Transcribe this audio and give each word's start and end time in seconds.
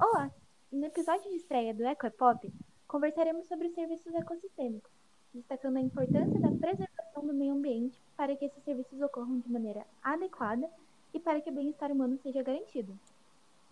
Olá! 0.00 0.30
No 0.70 0.86
episódio 0.86 1.28
de 1.28 1.38
estreia 1.38 1.74
do 1.74 1.84
EcoEpop, 1.84 2.54
conversaremos 2.86 3.48
sobre 3.48 3.68
serviços 3.70 4.14
ecossistêmicos, 4.14 4.92
destacando 5.34 5.78
a 5.78 5.80
importância 5.80 6.38
da 6.38 6.52
preservação 6.52 7.26
do 7.26 7.34
meio 7.34 7.54
ambiente 7.54 8.00
para 8.16 8.36
que 8.36 8.44
esses 8.44 8.62
serviços 8.62 9.02
ocorram 9.02 9.40
de 9.40 9.50
maneira 9.50 9.84
adequada 10.00 10.70
e 11.12 11.18
para 11.18 11.40
que 11.40 11.50
o 11.50 11.52
bem-estar 11.52 11.90
humano 11.90 12.16
seja 12.22 12.44
garantido. 12.44 12.96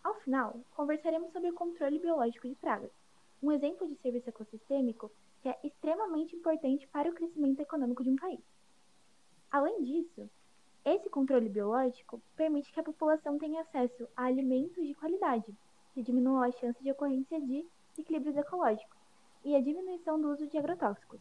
Ao 0.02 0.16
final, 0.16 0.58
conversaremos 0.74 1.30
sobre 1.30 1.50
o 1.50 1.54
controle 1.54 2.00
biológico 2.00 2.48
de 2.48 2.56
pragas, 2.56 2.90
um 3.40 3.52
exemplo 3.52 3.86
de 3.86 3.94
serviço 3.94 4.28
ecossistêmico 4.28 5.12
que 5.42 5.48
é 5.48 5.56
extremamente 5.62 6.34
importante 6.34 6.88
para 6.88 7.08
o 7.08 7.14
crescimento 7.14 7.60
econômico 7.60 8.02
de 8.02 8.10
um 8.10 8.16
país. 8.16 8.42
Além 9.48 9.84
disso, 9.84 10.28
esse 10.84 11.08
controle 11.08 11.48
biológico 11.48 12.20
permite 12.34 12.72
que 12.72 12.80
a 12.80 12.84
população 12.84 13.38
tenha 13.38 13.60
acesso 13.60 14.08
a 14.16 14.24
alimentos 14.24 14.84
de 14.84 14.94
qualidade, 14.94 15.54
que 15.96 16.02
diminuam 16.02 16.42
a 16.42 16.52
chance 16.52 16.78
de 16.82 16.90
ocorrência 16.90 17.40
de 17.40 17.64
desequilíbrios 17.96 18.36
ecológicos 18.36 18.98
e 19.42 19.56
a 19.56 19.62
diminuição 19.62 20.20
do 20.20 20.30
uso 20.30 20.46
de 20.46 20.58
agrotóxicos, 20.58 21.18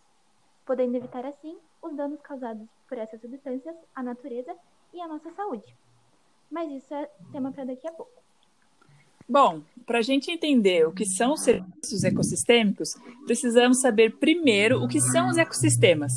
podendo 0.66 0.97
evitar 0.97 1.25
assim 1.25 1.57
os 1.81 1.95
danos 1.95 2.20
causados 2.20 2.67
por 2.85 2.97
essas 2.97 3.21
substâncias 3.21 3.73
à 3.95 4.03
natureza 4.03 4.53
e 4.93 4.99
à 4.99 5.07
nossa 5.07 5.31
saúde. 5.31 5.63
Mas 6.52 6.69
isso 6.73 6.93
é 6.93 7.09
tema 7.31 7.53
para 7.53 7.63
daqui 7.63 7.88
a 7.88 7.91
pouco. 7.93 8.11
Bom, 9.30 9.61
para 9.85 9.99
a 9.99 10.02
gente 10.02 10.30
entender 10.30 10.85
o 10.85 10.94
que 10.94 11.05
são 11.05 11.31
os 11.33 11.41
serviços 11.41 12.03
ecossistêmicos, 12.03 12.95
precisamos 13.25 13.80
saber 13.80 14.17
primeiro 14.17 14.83
o 14.83 14.89
que 14.89 14.99
são 14.99 15.30
os 15.30 15.38
ecossistemas. 15.38 16.11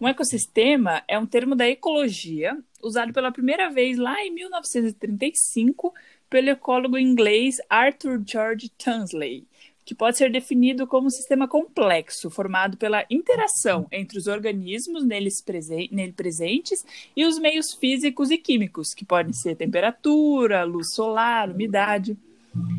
Um 0.00 0.08
ecossistema 0.08 1.02
é 1.06 1.18
um 1.18 1.26
termo 1.26 1.54
da 1.54 1.68
ecologia 1.68 2.56
usado 2.82 3.12
pela 3.12 3.32
primeira 3.32 3.70
vez 3.70 3.98
lá 3.98 4.22
em 4.24 4.32
1935 4.32 5.92
pelo 6.28 6.50
ecólogo 6.50 6.98
inglês 6.98 7.56
Arthur 7.68 8.22
George 8.26 8.70
Tunsley, 8.70 9.44
que 9.84 9.94
pode 9.94 10.18
ser 10.18 10.30
definido 10.30 10.86
como 10.86 11.06
um 11.06 11.10
sistema 11.10 11.46
complexo, 11.46 12.28
formado 12.28 12.76
pela 12.76 13.04
interação 13.08 13.86
entre 13.92 14.18
os 14.18 14.26
organismos 14.26 15.04
neles 15.04 15.40
presen 15.40 15.88
nele 15.92 16.12
presentes 16.12 16.84
e 17.16 17.24
os 17.24 17.38
meios 17.38 17.72
físicos 17.72 18.30
e 18.30 18.36
químicos, 18.36 18.92
que 18.92 19.04
podem 19.04 19.32
ser 19.32 19.54
temperatura, 19.54 20.64
luz 20.64 20.92
solar, 20.92 21.50
umidade. 21.50 22.16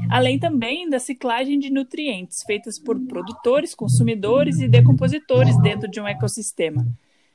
Além 0.09 0.37
também 0.37 0.89
da 0.89 0.99
ciclagem 0.99 1.59
de 1.59 1.69
nutrientes 1.69 2.43
feitas 2.45 2.77
por 2.77 2.99
produtores, 2.99 3.73
consumidores 3.73 4.59
e 4.59 4.67
decompositores 4.67 5.57
dentro 5.61 5.89
de 5.89 6.01
um 6.01 6.07
ecossistema 6.07 6.85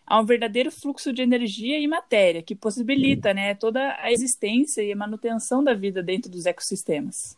há 0.06 0.20
um 0.20 0.24
verdadeiro 0.24 0.70
fluxo 0.70 1.12
de 1.12 1.22
energia 1.22 1.78
e 1.78 1.86
matéria 1.86 2.42
que 2.42 2.54
possibilita 2.54 3.32
né, 3.32 3.54
toda 3.54 3.96
a 4.00 4.12
existência 4.12 4.82
e 4.82 4.92
a 4.92 4.96
manutenção 4.96 5.62
da 5.62 5.74
vida 5.74 6.02
dentro 6.02 6.30
dos 6.30 6.46
ecossistemas. 6.46 7.36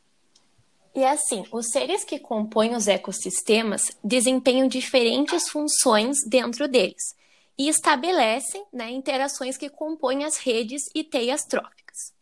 E 0.95 1.05
assim, 1.05 1.45
os 1.51 1.71
seres 1.71 2.05
que 2.05 2.21
compõem 2.21 2.75
os 2.75 2.87
ecossistemas 2.87 3.97
desempenham 4.03 4.69
diferentes 4.69 5.49
funções 5.49 6.17
dentro 6.29 6.69
deles 6.69 7.15
e 7.59 7.69
estabelecem 7.69 8.65
né, 8.73 8.91
interações 8.91 9.57
que 9.57 9.69
compõem 9.69 10.25
as 10.25 10.39
redes 10.39 10.83
e 10.95 11.03
teias 11.03 11.45
tróficas. 11.45 12.13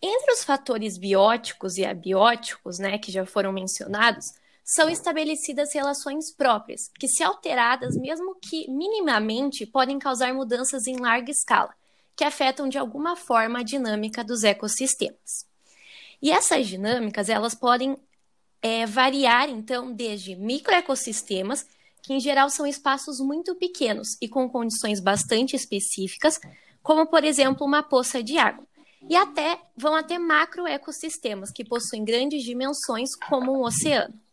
Entre 0.00 0.32
os 0.32 0.44
fatores 0.44 0.98
bióticos 0.98 1.76
e 1.76 1.84
abióticos, 1.84 2.78
né, 2.78 2.98
que 2.98 3.10
já 3.10 3.24
foram 3.24 3.52
mencionados, 3.52 4.26
são 4.64 4.88
estabelecidas 4.88 5.74
relações 5.74 6.34
próprias, 6.34 6.88
que, 6.98 7.06
se 7.06 7.22
alteradas, 7.22 7.96
mesmo 7.96 8.34
que 8.36 8.70
minimamente, 8.70 9.66
podem 9.66 9.98
causar 9.98 10.32
mudanças 10.32 10.86
em 10.86 10.96
larga 10.96 11.30
escala, 11.30 11.74
que 12.16 12.24
afetam 12.24 12.68
de 12.68 12.78
alguma 12.78 13.14
forma 13.14 13.58
a 13.58 13.62
dinâmica 13.62 14.24
dos 14.24 14.42
ecossistemas. 14.42 15.46
E 16.22 16.30
essas 16.30 16.66
dinâmicas 16.66 17.28
elas 17.28 17.54
podem 17.54 17.98
é, 18.62 18.86
variar, 18.86 19.50
então, 19.50 19.92
desde 19.92 20.34
microecossistemas, 20.34 21.66
que 22.02 22.14
em 22.14 22.20
geral 22.20 22.48
são 22.48 22.66
espaços 22.66 23.18
muito 23.20 23.54
pequenos 23.56 24.08
e 24.20 24.28
com 24.28 24.48
condições 24.48 25.00
bastante 25.00 25.54
específicas, 25.54 26.40
como, 26.82 27.06
por 27.06 27.24
exemplo, 27.24 27.66
uma 27.66 27.82
poça 27.82 28.22
de 28.22 28.38
água, 28.38 28.66
e 29.08 29.14
até 29.14 29.60
vão 29.76 29.94
até 29.94 30.18
macroecossistemas, 30.18 31.50
que 31.50 31.64
possuem 31.64 32.04
grandes 32.04 32.42
dimensões, 32.42 33.14
como 33.28 33.52
um 33.52 33.62
oceano. 33.62 34.23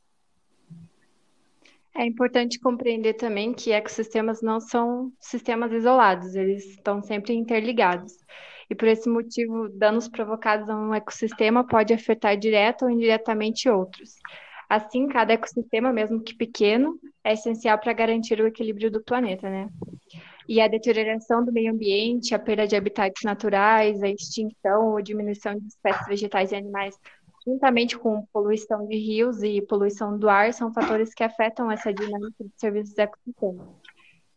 É 1.95 2.05
importante 2.05 2.59
compreender 2.59 3.15
também 3.15 3.53
que 3.53 3.71
ecossistemas 3.71 4.41
não 4.41 4.59
são 4.59 5.11
sistemas 5.19 5.71
isolados, 5.73 6.35
eles 6.35 6.65
estão 6.65 7.01
sempre 7.01 7.33
interligados. 7.33 8.13
E 8.69 8.75
por 8.75 8.87
esse 8.87 9.09
motivo, 9.09 9.67
danos 9.67 10.07
provocados 10.07 10.69
a 10.69 10.75
um 10.75 10.93
ecossistema 10.93 11.67
pode 11.67 11.93
afetar 11.93 12.37
direto 12.37 12.85
ou 12.85 12.89
indiretamente 12.89 13.67
outros. 13.67 14.11
Assim, 14.69 15.05
cada 15.09 15.33
ecossistema, 15.33 15.91
mesmo 15.91 16.23
que 16.23 16.33
pequeno, 16.33 16.97
é 17.21 17.33
essencial 17.33 17.77
para 17.77 17.91
garantir 17.91 18.39
o 18.39 18.47
equilíbrio 18.47 18.89
do 18.89 19.03
planeta, 19.03 19.49
né? 19.49 19.67
E 20.47 20.61
a 20.61 20.69
deterioração 20.69 21.43
do 21.43 21.51
meio 21.51 21.73
ambiente, 21.73 22.33
a 22.33 22.39
perda 22.39 22.65
de 22.65 22.77
habitats 22.77 23.21
naturais, 23.25 24.01
a 24.01 24.07
extinção 24.07 24.93
ou 24.93 25.01
diminuição 25.01 25.59
de 25.59 25.67
espécies 25.67 26.07
vegetais 26.07 26.53
e 26.53 26.55
animais 26.55 26.97
juntamente 27.45 27.97
com 27.97 28.25
poluição 28.31 28.87
de 28.87 28.95
rios 28.95 29.41
e 29.41 29.61
poluição 29.61 30.17
do 30.17 30.29
ar, 30.29 30.53
são 30.53 30.73
fatores 30.73 31.13
que 31.13 31.23
afetam 31.23 31.71
essa 31.71 31.93
dinâmica 31.93 32.43
de 32.43 32.51
serviços 32.55 32.97
ecossistêmicos. 32.97 33.81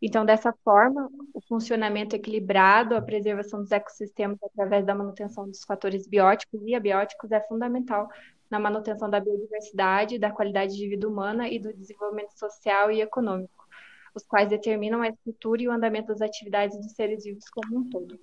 Então, 0.00 0.24
dessa 0.24 0.52
forma, 0.64 1.08
o 1.32 1.40
funcionamento 1.40 2.14
equilibrado, 2.14 2.94
a 2.94 3.00
preservação 3.00 3.60
dos 3.60 3.72
ecossistemas 3.72 4.38
através 4.42 4.84
da 4.84 4.94
manutenção 4.94 5.46
dos 5.46 5.64
fatores 5.64 6.06
bióticos 6.06 6.60
e 6.62 6.74
abióticos 6.74 7.32
é 7.32 7.40
fundamental 7.40 8.10
na 8.50 8.58
manutenção 8.58 9.08
da 9.08 9.18
biodiversidade, 9.18 10.18
da 10.18 10.30
qualidade 10.30 10.76
de 10.76 10.88
vida 10.88 11.08
humana 11.08 11.48
e 11.48 11.58
do 11.58 11.72
desenvolvimento 11.72 12.38
social 12.38 12.90
e 12.90 13.00
econômico, 13.00 13.66
os 14.14 14.24
quais 14.24 14.48
determinam 14.48 15.00
a 15.00 15.08
estrutura 15.08 15.62
e 15.62 15.68
o 15.68 15.72
andamento 15.72 16.08
das 16.08 16.20
atividades 16.20 16.76
dos 16.78 16.92
seres 16.92 17.24
vivos 17.24 17.48
como 17.48 17.78
um 17.78 17.88
todo. 17.88 18.18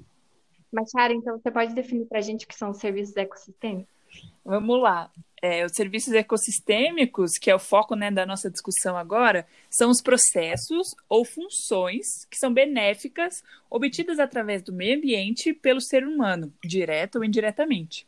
Machara, 0.72 1.14
então, 1.14 1.40
você 1.40 1.52
pode 1.52 1.74
definir 1.74 2.06
para 2.06 2.20
a 2.20 2.22
gente 2.22 2.46
o 2.46 2.48
que 2.48 2.56
são 2.56 2.70
os 2.70 2.78
serviços 2.78 3.18
ecossistêmicos? 3.18 4.01
Vamos 4.44 4.82
lá. 4.82 5.12
É, 5.42 5.66
os 5.66 5.72
serviços 5.74 6.14
ecossistêmicos, 6.14 7.32
que 7.40 7.50
é 7.50 7.56
o 7.56 7.60
foco 7.60 7.96
né, 7.96 8.12
da 8.12 8.28
nossa 8.28 8.50
discussão 8.50 8.96
agora, 8.96 9.48
são 9.70 9.90
os 9.90 10.00
processos 10.00 10.94
ou 11.10 11.26
funções 11.26 12.26
que 12.30 12.38
são 12.38 12.54
benéficas 12.54 13.44
obtidas 13.70 14.20
através 14.20 14.62
do 14.62 14.72
meio 14.72 14.98
ambiente 14.98 15.52
pelo 15.52 15.82
ser 15.82 16.06
humano, 16.06 16.54
direto 16.64 17.16
ou 17.16 17.24
indiretamente. 17.24 18.06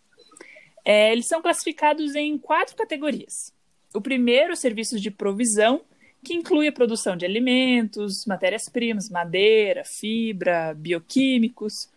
É, 0.85 1.11
eles 1.11 1.27
são 1.27 1.41
classificados 1.41 2.13
em 2.13 2.37
quatro 2.37 2.75
categorias. 2.75 3.53
O 3.93 4.01
primeiro, 4.01 4.55
serviços 4.55 5.01
de 5.01 5.09
provisão, 5.09 5.81
que 6.23 6.33
inclui 6.33 6.67
a 6.67 6.71
produção 6.71 7.17
de 7.17 7.25
alimentos, 7.25 8.25
matérias-primas, 8.25 9.09
madeira, 9.09 9.83
fibra, 9.83 10.73
bioquímicos. 10.73 11.89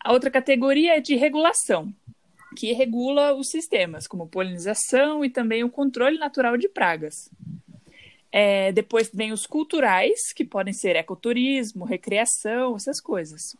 A 0.00 0.12
outra 0.12 0.30
categoria 0.30 0.96
é 0.96 1.00
de 1.00 1.16
regulação, 1.16 1.92
que 2.58 2.72
regula 2.72 3.32
os 3.34 3.50
sistemas, 3.50 4.08
como 4.08 4.26
polinização 4.26 5.24
e 5.24 5.30
também 5.30 5.62
o 5.62 5.70
controle 5.70 6.18
natural 6.18 6.56
de 6.56 6.68
pragas. 6.68 7.30
É, 8.32 8.72
depois 8.72 9.08
vem 9.14 9.30
os 9.30 9.46
culturais, 9.46 10.32
que 10.34 10.44
podem 10.44 10.74
ser 10.74 10.96
ecoturismo, 10.96 11.84
recreação, 11.84 12.74
essas 12.74 13.00
coisas. 13.00 13.54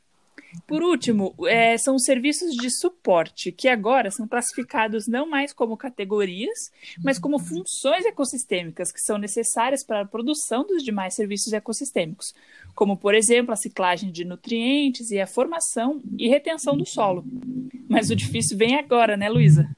Por 0.66 0.82
último, 0.82 1.34
é, 1.46 1.76
são 1.76 1.96
os 1.96 2.04
serviços 2.04 2.54
de 2.54 2.70
suporte, 2.70 3.52
que 3.52 3.68
agora 3.68 4.10
são 4.10 4.26
classificados 4.26 5.06
não 5.06 5.28
mais 5.28 5.52
como 5.52 5.76
categorias, 5.76 6.70
mas 7.02 7.18
como 7.18 7.38
funções 7.38 8.06
ecossistêmicas 8.06 8.90
que 8.90 9.00
são 9.00 9.18
necessárias 9.18 9.84
para 9.84 10.02
a 10.02 10.06
produção 10.06 10.66
dos 10.66 10.82
demais 10.82 11.14
serviços 11.14 11.52
ecossistêmicos, 11.52 12.34
como, 12.74 12.96
por 12.96 13.14
exemplo, 13.14 13.52
a 13.52 13.56
ciclagem 13.56 14.10
de 14.10 14.24
nutrientes 14.24 15.10
e 15.10 15.20
a 15.20 15.26
formação 15.26 16.00
e 16.18 16.28
retenção 16.28 16.76
do 16.76 16.86
solo. 16.86 17.24
Mas 17.88 18.10
o 18.10 18.16
difícil 18.16 18.56
vem 18.56 18.76
agora, 18.76 19.16
né, 19.16 19.28
Luísa? 19.28 19.68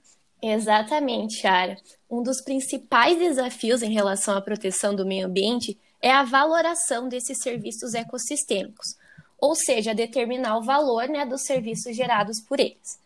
Exatamente, 0.43 1.47
Ara. 1.47 1.77
Um 2.09 2.23
dos 2.23 2.41
principais 2.41 3.19
desafios 3.19 3.83
em 3.83 3.93
relação 3.93 4.37
à 4.37 4.41
proteção 4.41 4.95
do 4.95 5.07
meio 5.07 5.27
ambiente 5.27 5.79
é 6.01 6.11
a 6.11 6.25
valoração 6.25 7.09
desses 7.09 7.39
serviços 7.39 7.93
ecossistêmicos 7.95 9.00
ou 9.41 9.55
seja, 9.55 9.95
determinar 9.95 10.59
o 10.59 10.63
valor 10.63 11.09
né, 11.09 11.25
dos 11.25 11.43
serviços 11.43 11.97
gerados 11.97 12.41
por 12.41 12.61
eles. 12.61 12.99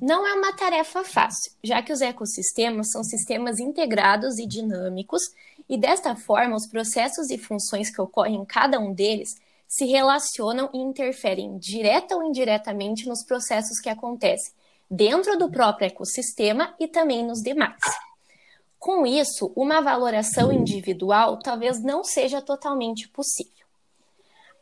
Não 0.00 0.26
é 0.26 0.34
uma 0.34 0.52
tarefa 0.52 1.02
fácil, 1.04 1.52
já 1.64 1.82
que 1.82 1.92
os 1.92 2.02
ecossistemas 2.02 2.90
são 2.90 3.02
sistemas 3.02 3.58
integrados 3.58 4.38
e 4.38 4.46
dinâmicos, 4.46 5.22
e 5.68 5.78
desta 5.78 6.14
forma 6.14 6.54
os 6.54 6.66
processos 6.66 7.30
e 7.30 7.38
funções 7.38 7.90
que 7.90 8.00
ocorrem 8.00 8.36
em 8.36 8.44
cada 8.44 8.78
um 8.78 8.92
deles 8.92 9.36
se 9.66 9.84
relacionam 9.84 10.70
e 10.72 10.78
interferem 10.78 11.58
direta 11.58 12.14
ou 12.14 12.22
indiretamente 12.22 13.08
nos 13.08 13.24
processos 13.24 13.80
que 13.80 13.88
acontecem 13.88 14.52
dentro 14.90 15.36
do 15.36 15.50
próprio 15.50 15.86
ecossistema 15.86 16.74
e 16.78 16.86
também 16.86 17.24
nos 17.24 17.42
demais. 17.42 17.80
Com 18.78 19.04
isso, 19.04 19.52
uma 19.56 19.80
valoração 19.80 20.52
individual 20.52 21.38
talvez 21.38 21.82
não 21.82 22.04
seja 22.04 22.40
totalmente 22.40 23.08
possível. 23.08 23.65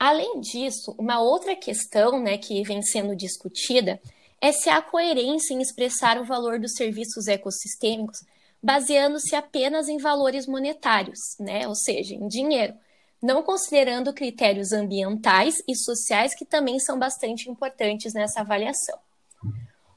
Além 0.04 0.38
disso, 0.38 0.94
uma 0.98 1.18
outra 1.18 1.56
questão 1.56 2.22
né, 2.22 2.36
que 2.36 2.62
vem 2.62 2.82
sendo 2.82 3.16
discutida 3.16 3.98
é 4.38 4.52
se 4.52 4.68
há 4.68 4.82
coerência 4.82 5.54
em 5.54 5.62
expressar 5.62 6.20
o 6.20 6.26
valor 6.26 6.60
dos 6.60 6.74
serviços 6.74 7.26
ecossistêmicos 7.26 8.18
baseando-se 8.62 9.34
apenas 9.34 9.88
em 9.88 9.96
valores 9.96 10.46
monetários, 10.46 11.20
né? 11.40 11.66
ou 11.66 11.74
seja, 11.74 12.14
em 12.14 12.28
dinheiro, 12.28 12.74
não 13.22 13.42
considerando 13.42 14.12
critérios 14.12 14.72
ambientais 14.72 15.54
e 15.66 15.74
sociais 15.74 16.34
que 16.34 16.44
também 16.44 16.78
são 16.78 16.98
bastante 16.98 17.48
importantes 17.48 18.12
nessa 18.12 18.42
avaliação. 18.42 18.98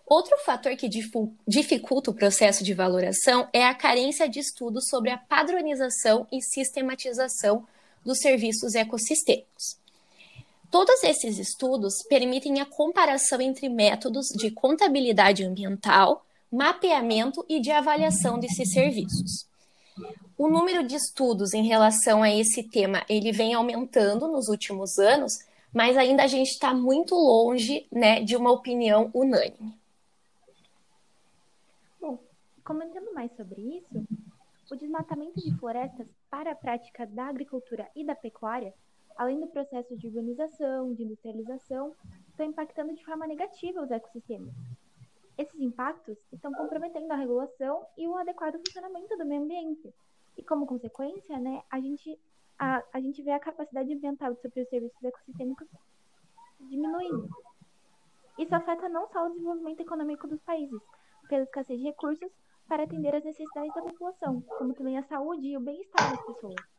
Outro 0.06 0.38
fator 0.46 0.74
que 0.78 0.88
dificulta 1.46 2.12
o 2.12 2.16
processo 2.16 2.64
de 2.64 2.74
valoração 2.74 3.50
é 3.52 3.66
a 3.66 3.76
carência 3.76 4.30
de 4.30 4.40
estudos 4.40 4.88
sobre 4.88 5.10
a 5.10 5.18
padronização 5.18 6.26
e 6.32 6.42
sistematização 6.42 7.68
dos 8.06 8.20
serviços 8.20 8.74
ecossistêmicos. 8.74 9.86
Todos 10.70 11.02
esses 11.04 11.40
estudos 11.40 12.04
permitem 12.10 12.60
a 12.60 12.66
comparação 12.66 13.40
entre 13.40 13.70
métodos 13.70 14.28
de 14.28 14.52
contabilidade 14.52 15.44
ambiental, 15.44 16.26
mapeamento 16.52 17.46
e 17.48 17.60
de 17.60 17.72
avaliação 17.72 18.38
desses 18.38 18.72
serviços. 18.72 19.48
O 20.38 20.48
número 20.48 20.86
de 20.86 20.96
estudos 20.96 21.54
em 21.54 21.66
relação 21.66 22.22
a 22.22 22.30
esse 22.30 22.64
tema 22.64 23.04
ele 23.10 23.32
vem 23.32 23.54
aumentando 23.54 24.28
nos 24.28 24.50
últimos 24.50 25.00
anos, 25.00 25.40
mas 25.74 25.98
ainda 25.98 26.24
a 26.24 26.28
gente 26.28 26.52
está 26.52 26.74
muito 26.74 27.16
longe 27.16 27.88
né, 27.92 28.22
de 28.22 28.36
uma 28.36 28.52
opinião 28.52 29.10
unânime. 29.14 29.74
Bom, 32.00 32.20
comentando 32.64 33.14
mais 33.14 33.32
sobre 33.36 33.62
isso, 33.62 34.06
o 34.70 34.76
desmatamento 34.76 35.40
de 35.40 35.58
florestas 35.58 36.08
para 36.30 36.52
a 36.52 36.56
prática 36.56 37.06
da 37.08 37.26
agricultura 37.26 37.88
e 37.96 38.06
da 38.06 38.14
pecuária, 38.14 38.74
além 39.18 39.40
do 39.40 39.48
processo 39.48 39.96
de 39.98 40.08
urbanização, 40.08 40.94
de 40.94 41.04
industrialização, 41.04 41.96
estão 42.30 42.46
impactando 42.46 42.94
de 42.94 43.04
forma 43.04 43.26
negativa 43.26 43.82
os 43.82 43.92
ecossistemas. 43.92 44.54
Esses 45.38 45.60
impactos 45.60 46.18
estão 46.32 46.52
comprometendo 46.54 47.12
a 47.12 47.16
regulação 47.16 47.86
e 47.98 48.08
o 48.08 48.16
adequado 48.16 48.58
funcionamento 48.58 49.18
do 49.18 49.26
meio 49.26 49.44
ambiente. 49.44 49.94
E 50.38 50.44
como 50.44 50.66
consequência, 50.66 51.38
né, 51.40 51.64
a 51.70 51.80
gente, 51.80 52.20
a, 52.58 52.84
a 52.94 53.00
gente 53.00 53.22
vê 53.22 53.32
a 53.32 53.40
capacidade 53.40 53.92
ambiental 53.94 54.34
de 54.34 54.42
suprir 54.42 54.64
os 54.64 54.70
serviços 54.70 55.04
ecossistêmicos 55.04 55.68
diminuindo. 56.60 57.30
Isso 58.38 58.54
afeta 58.54 58.88
não 58.88 59.08
só 59.08 59.26
o 59.26 59.30
desenvolvimento 59.30 59.80
econômico 59.80 60.28
dos 60.28 60.42
países, 60.42 60.82
pela 61.28 61.44
escassez 61.44 61.80
de 61.80 61.86
recursos 61.86 62.32
para 62.68 62.84
atender 62.84 63.16
às 63.16 63.24
necessidades 63.24 63.74
da 63.74 63.82
população, 63.82 64.42
como 64.42 64.74
também 64.74 64.98
a 64.98 65.04
saúde 65.04 65.48
e 65.48 65.58
o 65.58 65.60
bem-estar 65.60 66.12
das 66.12 66.26
pessoas. 66.26 66.77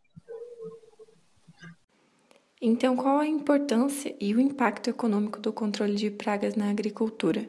Então, 2.60 2.96
qual 2.96 3.18
a 3.18 3.26
importância 3.26 4.14
e 4.20 4.34
o 4.34 4.40
impacto 4.40 4.90
econômico 4.90 5.38
do 5.38 5.52
controle 5.52 5.94
de 5.94 6.10
pragas 6.10 6.56
na 6.56 6.70
agricultura? 6.70 7.48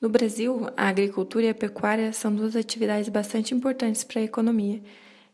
No 0.00 0.08
Brasil, 0.08 0.68
a 0.76 0.88
agricultura 0.88 1.46
e 1.46 1.48
a 1.48 1.54
pecuária 1.54 2.12
são 2.12 2.32
duas 2.32 2.54
atividades 2.54 3.08
bastante 3.08 3.52
importantes 3.52 4.04
para 4.04 4.20
a 4.20 4.24
economia, 4.24 4.80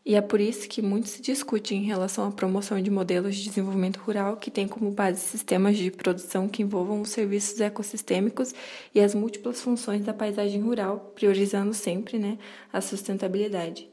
e 0.05 0.15
é 0.15 0.21
por 0.21 0.41
isso 0.41 0.67
que 0.67 0.81
muito 0.81 1.07
se 1.09 1.21
discute 1.21 1.75
em 1.75 1.83
relação 1.83 2.27
à 2.27 2.31
promoção 2.31 2.81
de 2.81 2.89
modelos 2.89 3.35
de 3.35 3.45
desenvolvimento 3.45 3.97
rural 3.97 4.35
que 4.37 4.49
têm 4.49 4.67
como 4.67 4.89
base 4.89 5.19
sistemas 5.19 5.77
de 5.77 5.91
produção 5.91 6.49
que 6.49 6.63
envolvam 6.63 7.01
os 7.01 7.09
serviços 7.09 7.61
ecossistêmicos 7.61 8.53
e 8.95 8.99
as 8.99 9.13
múltiplas 9.13 9.61
funções 9.61 10.03
da 10.03 10.13
paisagem 10.13 10.61
rural, 10.61 11.11
priorizando 11.13 11.73
sempre 11.73 12.17
né, 12.17 12.39
a 12.71 12.81
sustentabilidade. 12.81 13.92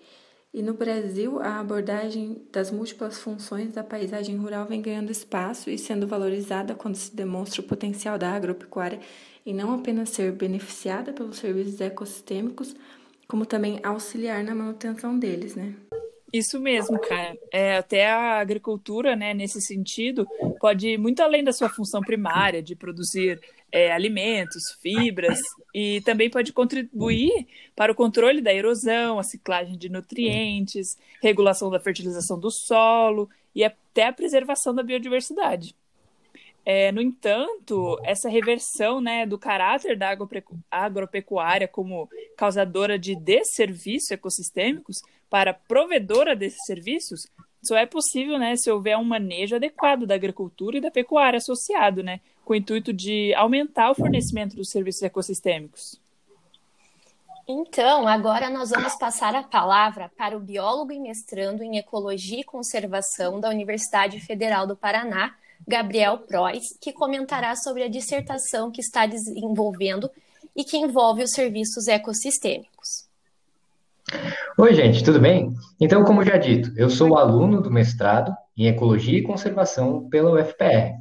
E 0.52 0.62
no 0.62 0.75
Brasil, 0.75 1.41
a 1.41 1.61
abordagem 1.61 2.43
das 2.50 2.73
múltiplas 2.73 3.19
funções 3.19 3.73
da 3.73 3.85
paisagem 3.85 4.37
rural 4.37 4.67
vem 4.67 4.82
ganhando 4.82 5.12
espaço 5.12 5.70
e 5.70 5.79
sendo 5.79 6.08
valorizada 6.08 6.75
quando 6.75 6.97
se 6.97 7.14
demonstra 7.14 7.61
o 7.61 7.64
potencial 7.64 8.19
da 8.19 8.32
agropecuária 8.32 8.99
e 9.47 9.55
não 9.55 9.73
apenas 9.73 10.11
ser 10.11 10.32
beneficiada 10.32 11.12
pelos 11.12 11.38
serviços 11.38 11.81
ecossistêmicos, 11.81 12.75
como 13.29 13.47
também 13.47 13.79
auxiliar 13.85 14.43
na 14.43 14.55
manutenção 14.55 15.17
deles, 15.17 15.55
né? 15.55 15.76
Isso 16.32 16.61
mesmo, 16.61 16.99
cara. 17.00 17.37
É, 17.53 17.77
até 17.77 18.09
a 18.09 18.38
agricultura, 18.38 19.17
né, 19.17 19.35
nesse 19.35 19.61
sentido, 19.61 20.27
pode 20.61 20.91
ir 20.91 20.99
muito 20.99 21.21
além 21.21 21.43
da 21.43 21.53
sua 21.53 21.69
função 21.69 22.00
primária 22.00 22.62
de 22.62 22.77
produzir 22.77 23.41
é, 23.73 23.93
alimentos, 23.93 24.62
fibras, 24.81 25.41
e 25.75 26.00
também 26.03 26.31
pode 26.31 26.53
contribuir 26.53 27.47
para 27.75 27.93
o 27.93 27.94
controle 27.94 28.41
da 28.41 28.53
erosão, 28.53 29.19
a 29.19 29.23
ciclagem 29.23 29.77
de 29.77 29.88
nutrientes, 29.88 30.97
regulação 31.23 31.71
da 31.71 31.81
fertilização 31.81 32.38
do 32.38 32.50
solo 32.50 33.29
e 33.55 33.65
até 33.65 34.06
a 34.06 34.12
preservação 34.12 34.75
da 34.75 34.83
biodiversidade. 34.83 35.75
É, 36.65 36.93
no 36.93 37.01
entanto, 37.01 37.99
essa 38.05 38.29
reversão 38.29 39.01
né, 39.01 39.25
do 39.25 39.39
caráter 39.39 39.97
da 39.97 40.15
agropecuária 40.71 41.67
como 41.67 42.09
causadora 42.37 42.99
de 42.99 43.17
desserviços 43.17 44.11
ecossistêmicos 44.11 45.01
para 45.29 45.55
provedora 45.55 46.37
desses 46.37 46.65
serviços 46.67 47.27
só 47.62 47.77
é 47.77 47.87
possível 47.87 48.39
né, 48.39 48.57
se 48.57 48.71
houver 48.71 48.97
um 48.97 49.05
manejo 49.05 49.57
adequado 49.57 50.07
da 50.07 50.15
agricultura 50.15 50.79
e 50.79 50.81
da 50.81 50.91
pecuária 50.91 51.37
associado, 51.37 52.03
né, 52.03 52.21
com 52.45 52.55
o 52.55 52.57
intuito 52.57 52.93
de 52.93 53.35
aumentar 53.35 53.91
o 53.91 53.95
fornecimento 53.95 54.57
dos 54.57 54.71
serviços 54.71 55.03
ecossistêmicos. 55.03 56.01
Então, 57.47 58.07
agora 58.07 58.49
nós 58.49 58.71
vamos 58.71 58.95
passar 58.95 59.35
a 59.35 59.43
palavra 59.43 60.11
para 60.17 60.37
o 60.37 60.41
biólogo 60.41 60.93
e 60.93 61.01
mestrando 61.01 61.62
em 61.62 61.79
Ecologia 61.79 62.41
e 62.41 62.45
Conservação 62.45 63.41
da 63.41 63.49
Universidade 63.49 64.21
Federal 64.21 64.67
do 64.67 64.77
Paraná, 64.77 65.35
Gabriel 65.67 66.19
Prois, 66.19 66.77
que 66.81 66.93
comentará 66.93 67.55
sobre 67.57 67.83
a 67.83 67.89
dissertação 67.89 68.71
que 68.71 68.81
está 68.81 69.07
desenvolvendo 69.07 70.11
e 70.57 70.65
que 70.65 70.77
envolve 70.77 71.23
os 71.23 71.31
serviços 71.31 71.89
ecossistêmicos. 71.89 73.09
Oi, 74.59 74.75
gente, 74.75 75.05
tudo 75.05 75.21
bem? 75.21 75.55
Então, 75.81 76.05
como 76.05 76.25
já 76.25 76.37
dito, 76.37 76.73
eu 76.77 76.91
sou 76.91 77.17
aluno 77.17 77.62
do 77.62 77.71
mestrado 77.71 78.35
em 78.57 78.67
Ecologia 78.67 79.19
e 79.19 79.23
Conservação 79.23 80.09
pela 80.09 80.33
UFPR. 80.33 80.99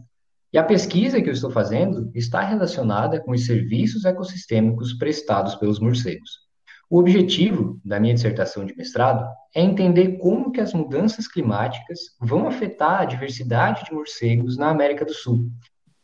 E 0.52 0.58
a 0.58 0.64
pesquisa 0.64 1.22
que 1.22 1.30
eu 1.30 1.34
estou 1.34 1.52
fazendo 1.52 2.12
está 2.14 2.42
relacionada 2.42 3.20
com 3.20 3.32
os 3.32 3.46
serviços 3.46 4.06
ecossistêmicos 4.06 4.94
prestados 4.94 5.56
pelos 5.56 5.80
morcegos. 5.80 6.49
O 6.90 6.98
objetivo 6.98 7.80
da 7.86 8.00
minha 8.00 8.16
dissertação 8.16 8.66
de 8.66 8.76
mestrado 8.76 9.24
é 9.54 9.62
entender 9.62 10.18
como 10.18 10.52
que 10.52 10.60
as 10.60 10.74
mudanças 10.74 11.28
climáticas 11.28 12.00
vão 12.20 12.48
afetar 12.48 13.02
a 13.02 13.06
diversidade 13.06 13.86
de 13.86 13.94
morcegos 13.94 14.58
na 14.58 14.70
América 14.70 15.06
do 15.06 15.14
Sul. 15.14 15.52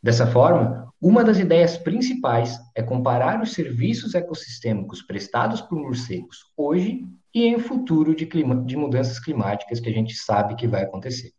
Dessa 0.01 0.27
forma, 0.27 0.93
uma 1.01 1.23
das 1.23 1.39
ideias 1.39 1.75
principais 1.75 2.59
é 2.75 2.83
comparar 2.83 3.41
os 3.41 3.53
serviços 3.53 4.13
ecossistêmicos 4.13 5.01
prestados 5.01 5.59
por 5.59 5.79
morcegos 5.79 6.45
hoje 6.55 7.03
e 7.33 7.47
em 7.47 7.57
futuro 7.57 8.13
de, 8.13 8.27
clima, 8.27 8.63
de 8.63 8.77
mudanças 8.77 9.17
climáticas 9.19 9.79
que 9.79 9.89
a 9.89 9.93
gente 9.93 10.13
sabe 10.13 10.55
que 10.55 10.67
vai 10.67 10.83
acontecer. 10.83 11.31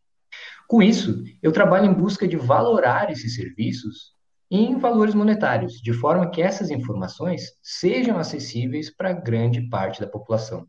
Com 0.67 0.83
isso, 0.83 1.23
eu 1.41 1.53
trabalho 1.53 1.87
em 1.87 1.95
busca 1.95 2.27
de 2.27 2.37
valorar 2.37 3.13
esses 3.13 3.37
serviços 3.37 4.16
em 4.51 4.79
valores 4.79 5.15
monetários, 5.15 5.81
de 5.81 5.93
forma 5.93 6.31
que 6.31 6.41
essas 6.41 6.71
informações 6.71 7.53
sejam 7.63 8.19
acessíveis 8.19 8.95
para 8.95 9.13
grande 9.13 9.69
parte 9.69 10.01
da 10.01 10.07
população. 10.07 10.67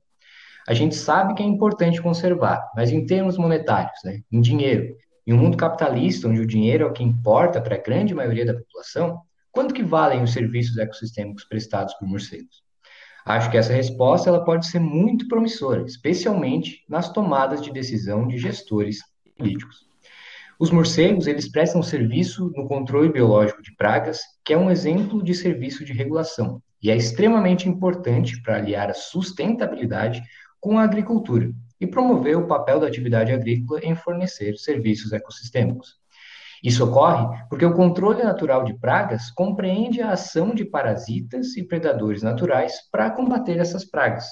A 0.67 0.73
gente 0.73 0.95
sabe 0.95 1.33
que 1.33 1.43
é 1.43 1.45
importante 1.45 2.01
conservar, 2.01 2.69
mas 2.75 2.91
em 2.91 3.05
termos 3.05 3.37
monetários, 3.37 3.99
né, 4.03 4.21
em 4.31 4.41
dinheiro, 4.41 4.95
em 5.25 5.33
um 5.33 5.37
mundo 5.37 5.57
capitalista 5.57 6.27
onde 6.27 6.41
o 6.41 6.47
dinheiro 6.47 6.83
é 6.83 6.87
o 6.87 6.93
que 6.93 7.03
importa 7.03 7.61
para 7.61 7.75
a 7.75 7.81
grande 7.81 8.13
maioria 8.13 8.45
da 8.45 8.53
população, 8.53 9.21
quanto 9.51 9.73
que 9.73 9.83
valem 9.83 10.23
os 10.23 10.33
serviços 10.33 10.77
ecossistêmicos 10.77 11.45
prestados 11.45 11.93
por 11.95 12.07
morcegos? 12.07 12.63
Acho 13.25 13.51
que 13.51 13.57
essa 13.57 13.73
resposta 13.73 14.29
ela 14.29 14.43
pode 14.43 14.67
ser 14.67 14.79
muito 14.79 15.27
promissora, 15.27 15.83
especialmente 15.83 16.85
nas 16.87 17.11
tomadas 17.11 17.61
de 17.61 17.71
decisão 17.71 18.27
de 18.27 18.37
gestores 18.37 18.99
políticos. 19.37 19.86
Os 20.59 20.71
morcegos, 20.71 21.27
eles 21.27 21.47
prestam 21.47 21.83
serviço 21.83 22.51
no 22.55 22.67
controle 22.67 23.11
biológico 23.11 23.61
de 23.61 23.75
pragas, 23.75 24.21
que 24.43 24.53
é 24.53 24.57
um 24.57 24.71
exemplo 24.71 25.23
de 25.23 25.35
serviço 25.35 25.85
de 25.85 25.93
regulação, 25.93 26.59
e 26.81 26.89
é 26.89 26.95
extremamente 26.95 27.69
importante 27.69 28.41
para 28.41 28.57
aliar 28.57 28.89
a 28.89 28.93
sustentabilidade 28.95 30.23
com 30.59 30.79
a 30.79 30.83
agricultura 30.83 31.51
e 31.79 31.85
promover 31.85 32.35
o 32.35 32.47
papel 32.47 32.79
da 32.79 32.87
atividade 32.87 33.31
agrícola 33.31 33.81
em 33.83 33.95
fornecer 33.95 34.57
serviços 34.57 35.13
ecossistêmicos. 35.13 35.95
Isso 36.63 36.83
ocorre 36.83 37.37
porque 37.49 37.65
o 37.65 37.75
controle 37.75 38.23
natural 38.23 38.63
de 38.63 38.73
pragas 38.79 39.29
compreende 39.29 40.01
a 40.01 40.13
ação 40.13 40.55
de 40.55 40.65
parasitas 40.65 41.55
e 41.55 41.61
predadores 41.61 42.23
naturais 42.23 42.73
para 42.91 43.11
combater 43.11 43.59
essas 43.59 43.85
pragas, 43.85 44.25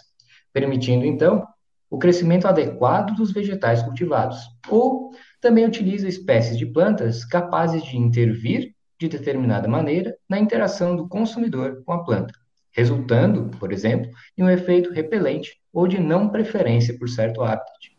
permitindo 0.51 1.05
então 1.05 1.45
o 1.87 1.99
crescimento 1.99 2.47
adequado 2.47 3.15
dos 3.15 3.31
vegetais 3.31 3.83
cultivados, 3.83 4.39
ou 4.69 5.11
também 5.45 5.63
utiliza 5.63 6.07
espécies 6.07 6.57
de 6.57 6.65
plantas 6.65 7.23
capazes 7.23 7.83
de 7.83 7.95
intervir 7.95 8.73
de 8.99 9.07
determinada 9.07 9.67
maneira 9.67 10.17
na 10.27 10.39
interação 10.39 10.95
do 10.95 11.07
consumidor 11.07 11.83
com 11.85 11.93
a 11.93 12.03
planta, 12.03 12.33
resultando, 12.71 13.51
por 13.59 13.71
exemplo, 13.71 14.09
em 14.35 14.41
um 14.41 14.49
efeito 14.49 14.91
repelente 14.91 15.61
ou 15.71 15.87
de 15.87 15.99
não 15.99 16.29
preferência 16.29 16.97
por 16.97 17.07
certo 17.07 17.43
hábitat. 17.43 17.91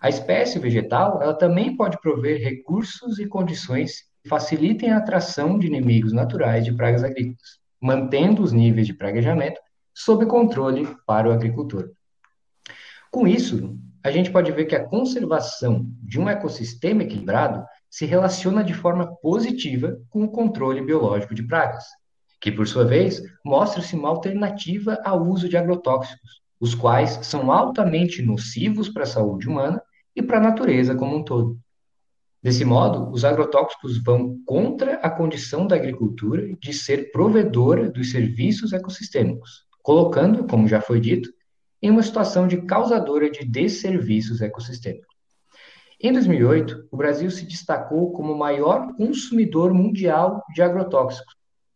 A 0.00 0.08
espécie 0.08 0.58
vegetal 0.58 1.22
ela 1.22 1.34
também 1.34 1.76
pode 1.76 2.00
prover 2.00 2.40
recursos 2.40 3.18
e 3.18 3.26
condições 3.26 4.04
que 4.22 4.28
facilitem 4.30 4.90
a 4.90 4.96
atração 4.96 5.58
de 5.58 5.66
inimigos 5.66 6.14
naturais 6.14 6.64
de 6.64 6.72
pragas 6.72 7.04
agrícolas, 7.04 7.58
mantendo 7.78 8.42
os 8.42 8.50
níveis 8.50 8.86
de 8.86 8.94
praguejamento 8.94 9.60
sob 9.92 10.24
controle 10.24 10.88
para 11.06 11.28
o 11.28 11.32
agricultor. 11.32 11.90
Com 13.10 13.28
isso, 13.28 13.78
a 14.02 14.10
gente 14.10 14.30
pode 14.30 14.52
ver 14.52 14.66
que 14.66 14.76
a 14.76 14.84
conservação 14.84 15.86
de 16.02 16.20
um 16.20 16.28
ecossistema 16.28 17.02
equilibrado 17.02 17.64
se 17.90 18.06
relaciona 18.06 18.62
de 18.62 18.74
forma 18.74 19.16
positiva 19.16 19.98
com 20.08 20.24
o 20.24 20.30
controle 20.30 20.80
biológico 20.80 21.34
de 21.34 21.42
pragas, 21.42 21.84
que, 22.40 22.52
por 22.52 22.66
sua 22.66 22.84
vez, 22.84 23.22
mostra-se 23.44 23.96
uma 23.96 24.08
alternativa 24.08 24.98
ao 25.04 25.26
uso 25.26 25.48
de 25.48 25.56
agrotóxicos, 25.56 26.42
os 26.60 26.74
quais 26.74 27.18
são 27.22 27.50
altamente 27.50 28.22
nocivos 28.22 28.88
para 28.88 29.04
a 29.04 29.06
saúde 29.06 29.48
humana 29.48 29.82
e 30.14 30.22
para 30.22 30.38
a 30.38 30.42
natureza 30.42 30.94
como 30.94 31.16
um 31.16 31.24
todo. 31.24 31.58
Desse 32.42 32.64
modo, 32.64 33.10
os 33.10 33.24
agrotóxicos 33.24 34.00
vão 34.02 34.38
contra 34.46 34.94
a 34.96 35.10
condição 35.10 35.66
da 35.66 35.74
agricultura 35.74 36.54
de 36.60 36.72
ser 36.72 37.10
provedora 37.10 37.90
dos 37.90 38.12
serviços 38.12 38.72
ecossistêmicos, 38.72 39.64
colocando, 39.82 40.46
como 40.46 40.68
já 40.68 40.80
foi 40.80 41.00
dito, 41.00 41.30
em 41.80 41.90
uma 41.90 42.02
situação 42.02 42.46
de 42.46 42.62
causadora 42.62 43.30
de 43.30 43.44
desserviços 43.44 44.40
ecossistêmicos. 44.40 45.16
Em 46.00 46.12
2008, 46.12 46.88
o 46.90 46.96
Brasil 46.96 47.30
se 47.30 47.44
destacou 47.44 48.12
como 48.12 48.32
o 48.32 48.38
maior 48.38 48.94
consumidor 48.94 49.74
mundial 49.74 50.44
de 50.54 50.62
agrotóxicos 50.62 51.34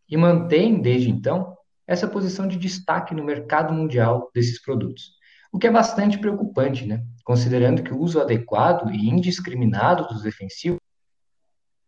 e 0.09 0.17
mantém, 0.17 0.81
desde 0.81 1.11
então, 1.11 1.57
essa 1.87 2.07
posição 2.07 2.47
de 2.47 2.57
destaque 2.57 3.15
no 3.15 3.25
mercado 3.25 3.73
mundial 3.73 4.31
desses 4.35 4.63
produtos. 4.63 5.13
O 5.53 5.59
que 5.59 5.67
é 5.67 5.71
bastante 5.71 6.19
preocupante, 6.19 6.87
né? 6.87 7.05
considerando 7.25 7.83
que 7.83 7.93
o 7.93 7.99
uso 7.99 8.21
adequado 8.21 8.91
e 8.91 9.09
indiscriminado 9.09 10.07
dos 10.07 10.23
defensivos 10.23 10.81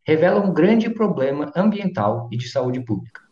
revela 0.07 0.41
um 0.41 0.53
grande 0.53 0.91
problema 0.91 1.51
ambiental 1.57 2.29
e 2.31 2.37
de 2.37 2.49
saúde 2.49 2.81
pública. 2.81 3.23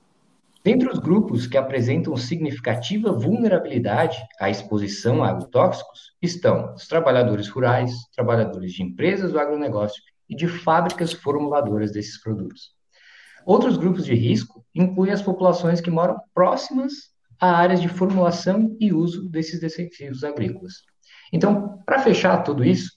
Dentre 0.65 0.89
os 0.89 1.01
grupos 1.01 1.49
que 1.49 1.57
apresentam 1.57 2.17
significativa 2.17 3.11
vulnerabilidade 3.11 4.17
à 4.39 4.49
exposição 4.49 5.25
a 5.25 5.31
agrotóxicos 5.31 6.13
estão 6.23 6.73
os 6.75 6.87
trabalhadores 6.87 7.49
rurais, 7.49 7.93
trabalhadores 8.15 8.73
de 8.73 8.83
empresas 8.85 9.33
do 9.33 9.41
agronegócio 9.41 10.01
e 10.31 10.37
de 10.37 10.47
fábricas 10.47 11.13
formuladoras 11.13 11.91
desses 11.91 12.21
produtos. 12.23 12.71
Outros 13.45 13.77
grupos 13.77 14.05
de 14.05 14.15
risco 14.15 14.65
incluem 14.73 15.11
as 15.11 15.21
populações 15.21 15.81
que 15.81 15.91
moram 15.91 16.17
próximas 16.33 17.11
a 17.41 17.51
áreas 17.51 17.81
de 17.81 17.89
formulação 17.89 18.77
e 18.79 18.93
uso 18.93 19.29
desses 19.29 19.59
defensivos 19.59 20.23
agrícolas. 20.23 20.75
Então, 21.33 21.83
para 21.85 21.99
fechar 21.99 22.41
tudo 22.45 22.65
isso, 22.65 22.93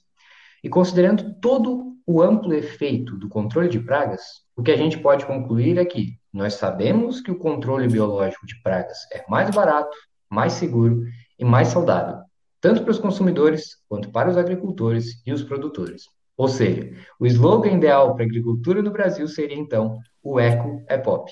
e 0.64 0.70
considerando 0.70 1.34
todo 1.40 1.96
o 2.06 2.22
amplo 2.22 2.54
efeito 2.54 3.18
do 3.18 3.28
controle 3.28 3.70
de 3.70 3.80
pragas, 3.80 4.22
o 4.56 4.62
que 4.62 4.72
a 4.72 4.78
gente 4.78 5.00
pode 5.00 5.26
concluir 5.26 5.80
é 5.80 5.86
que 5.86 6.20
nós 6.36 6.56
sabemos 6.56 7.22
que 7.22 7.32
o 7.32 7.40
controle 7.40 7.88
biológico 7.88 8.46
de 8.46 8.62
pragas 8.62 8.98
é 9.14 9.24
mais 9.30 9.50
barato, 9.56 9.96
mais 10.30 10.52
seguro 10.52 11.06
e 11.40 11.46
mais 11.46 11.70
saudável, 11.70 12.24
tanto 12.60 12.82
para 12.82 12.92
os 12.92 13.00
consumidores 13.00 13.78
quanto 13.88 14.10
para 14.10 14.30
os 14.30 14.36
agricultores 14.36 15.22
e 15.26 15.32
os 15.32 15.42
produtores. 15.42 16.10
Ou 16.36 16.50
seja, 16.50 16.92
o 17.18 17.26
slogan 17.26 17.72
ideal 17.72 18.14
para 18.14 18.26
a 18.26 18.28
agricultura 18.28 18.82
no 18.82 18.92
Brasil 18.92 19.26
seria 19.30 19.58
então: 19.58 19.98
o 20.22 20.38
eco 20.38 20.84
é 20.90 20.98
pop. 20.98 21.32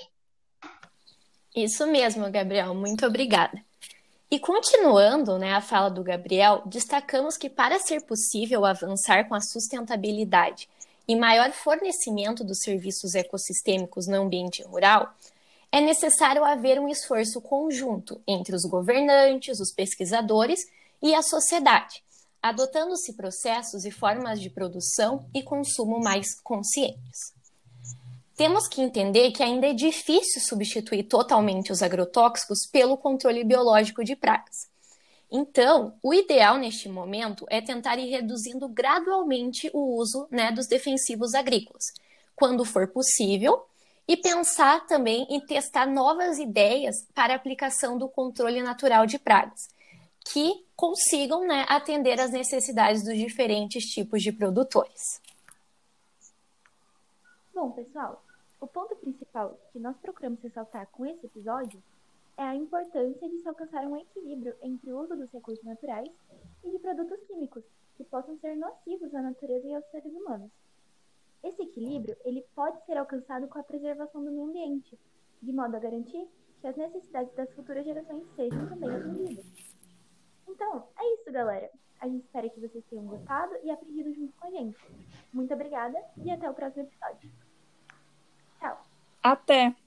Isso 1.54 1.86
mesmo, 1.86 2.32
Gabriel, 2.32 2.74
muito 2.74 3.06
obrigada. 3.06 3.60
E 4.32 4.40
continuando 4.40 5.38
né, 5.38 5.54
a 5.54 5.60
fala 5.60 5.90
do 5.90 6.02
Gabriel, 6.02 6.64
destacamos 6.66 7.36
que 7.36 7.50
para 7.50 7.78
ser 7.78 8.06
possível 8.06 8.64
avançar 8.64 9.28
com 9.28 9.36
a 9.36 9.42
sustentabilidade 9.42 10.70
e 11.08 11.16
maior 11.16 11.52
fornecimento 11.52 12.44
dos 12.44 12.60
serviços 12.60 13.16
ecossistêmicos 13.16 14.08
no 14.08 14.22
ambiente 14.22 14.64
rural, 14.64 15.14
é 15.72 15.82
necessário 15.82 16.44
haver 16.44 16.80
um 16.80 16.88
esforço 16.88 17.42
conjunto 17.42 18.22
entre 18.28 18.56
os 18.56 18.64
governantes, 18.64 19.60
os 19.60 19.74
pesquisadores 19.74 20.60
e 21.02 21.16
a 21.16 21.22
sociedade, 21.22 22.04
adotando-se 22.42 23.14
processos 23.14 23.84
e 23.84 23.92
formas 23.92 24.40
de 24.40 24.50
produção 24.50 25.26
e 25.34 25.42
consumo 25.42 26.00
mais 26.00 26.40
conscientes. 26.42 27.34
Temos 28.36 28.68
que 28.68 28.82
entender 28.82 29.32
que 29.32 29.44
ainda 29.44 29.68
é 29.68 29.74
difícil 29.74 30.42
substituir 30.42 31.04
totalmente 31.04 31.72
os 31.72 31.84
agrotóxicos 31.84 32.68
pelo 32.72 32.98
controle 32.98 33.44
biológico 33.44 34.04
de 34.04 34.16
pragas. 34.16 34.73
Então, 35.36 35.98
o 36.04 36.14
ideal 36.14 36.60
neste 36.60 36.88
momento 36.88 37.44
é 37.50 37.60
tentar 37.60 37.98
ir 37.98 38.08
reduzindo 38.08 38.68
gradualmente 38.68 39.68
o 39.74 39.98
uso 39.98 40.28
né, 40.30 40.52
dos 40.52 40.68
defensivos 40.68 41.34
agrícolas, 41.34 41.86
quando 42.36 42.64
for 42.64 42.88
possível, 42.88 43.66
e 44.08 44.16
pensar 44.16 44.86
também 44.86 45.26
em 45.32 45.44
testar 45.44 45.88
novas 45.88 46.38
ideias 46.38 47.08
para 47.16 47.34
aplicação 47.34 47.98
do 47.98 48.08
controle 48.08 48.62
natural 48.62 49.08
de 49.08 49.18
pragas, 49.18 49.70
que 50.32 50.64
consigam 50.76 51.48
né, 51.48 51.66
atender 51.68 52.20
às 52.20 52.30
necessidades 52.30 53.04
dos 53.04 53.18
diferentes 53.18 53.86
tipos 53.86 54.22
de 54.22 54.32
produtores. 54.32 55.20
Bom, 57.56 57.72
pessoal, 57.72 58.24
o 58.62 58.68
ponto 58.68 58.96
principal 58.98 59.58
que 59.72 59.80
nós 59.80 59.96
procuramos 59.98 60.40
ressaltar 60.44 60.88
com 60.92 61.08
esse 61.08 61.26
episódio 61.26 61.82
é 62.38 62.44
a 62.44 62.56
importância 62.56 63.30
de 63.30 63.38
se 63.40 63.48
alcançar 63.48 63.86
um 63.86 63.98
equilíbrio 63.98 64.56
entre 64.62 64.92
o 64.92 65.00
uso 65.00 65.16
dos 65.16 65.32
recursos 65.32 65.64
naturais 65.64 66.10
e 66.64 66.72
de 66.72 66.80
produtos 66.80 67.20
químicos 67.28 67.64
que 67.96 68.04
possam 68.04 68.38
ser 68.40 68.56
nocivos 68.56 69.14
à 69.14 69.22
natureza 69.22 69.68
e 69.68 69.74
aos 69.76 69.86
seres 69.92 70.12
humanos. 70.14 70.52
Esse 71.44 71.62
equilíbrio 71.62 72.16
ele 72.24 72.44
pode 72.56 72.84
ser 72.86 72.98
alcançado 72.98 73.48
com 73.48 73.60
a 73.60 73.64
preservação 73.64 74.24
do 74.24 74.32
meio 74.32 74.46
ambiente, 74.46 74.98
de 75.42 75.52
modo 75.52 75.76
a 75.76 75.80
garantir 75.80 76.28
que 76.62 76.68
as 76.68 76.76
necessidades 76.78 77.34
das 77.36 77.52
futuras 77.54 77.86
gerações 77.86 78.24
sejam 78.36 78.68
também 78.70 78.90
atendidas. 78.90 79.46
Então, 80.48 80.88
é 80.98 81.14
isso, 81.16 81.32
galera. 81.32 81.70
A 82.00 82.08
gente 82.08 82.24
espera 82.24 82.50
que 82.50 82.60
vocês 82.60 82.84
tenham 82.90 83.06
gostado 83.06 83.56
e 83.64 83.70
aprendido 83.70 84.14
junto 84.14 84.34
com 84.38 84.48
a 84.48 84.52
gente. 84.52 84.78
Muito 85.34 85.54
obrigada 85.54 85.98
e 86.18 86.32
até 86.32 86.50
o 86.50 86.54
próximo 86.54 86.84
episódio. 86.84 87.32
Tchau. 88.60 88.82
Até! 89.22 89.83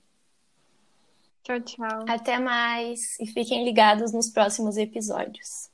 Tchau, 1.47 1.61
tchau. 1.61 2.05
Até 2.09 2.41
mais 2.41 3.17
e 3.21 3.27
fiquem 3.27 3.65
ligados 3.65 4.13
nos 4.13 4.29
próximos 4.29 4.77
episódios. 4.77 5.71